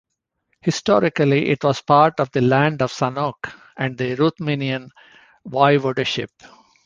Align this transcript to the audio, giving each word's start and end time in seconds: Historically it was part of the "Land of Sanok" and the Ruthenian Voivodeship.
Historically 0.63 1.49
it 1.49 1.63
was 1.63 1.83
part 1.83 2.19
of 2.19 2.31
the 2.31 2.41
"Land 2.41 2.81
of 2.81 2.91
Sanok" 2.91 3.53
and 3.77 3.95
the 3.99 4.15
Ruthenian 4.15 4.89
Voivodeship. 5.47 6.31